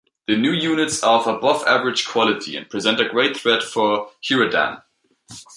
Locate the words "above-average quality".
1.27-2.57